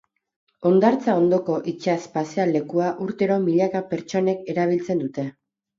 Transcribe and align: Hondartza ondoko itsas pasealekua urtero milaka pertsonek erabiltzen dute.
Hondartza 0.69 1.13
ondoko 1.23 1.59
itsas 1.73 1.99
pasealekua 2.17 2.89
urtero 3.07 3.41
milaka 3.47 3.87
pertsonek 3.95 4.47
erabiltzen 4.57 5.07
dute. 5.07 5.33